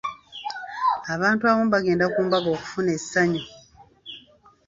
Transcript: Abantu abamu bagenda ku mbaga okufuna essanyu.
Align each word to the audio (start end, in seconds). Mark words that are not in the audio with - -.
Abantu 1.13 1.41
abamu 1.43 1.65
bagenda 1.73 2.05
ku 2.13 2.19
mbaga 2.27 2.47
okufuna 2.55 2.89
essanyu. 2.97 3.43